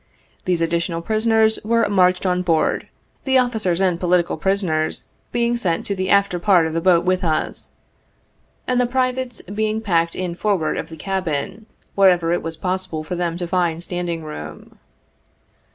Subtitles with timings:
[0.45, 2.87] These additional prisoners were marched on board,
[3.23, 7.05] the officers and "po litical prisoners" being sent to the after part of the boat
[7.05, 7.73] with us,
[8.65, 13.15] and the privates being packed in forward of the cabin, wherever it was possible for
[13.15, 14.79] them to find standing room.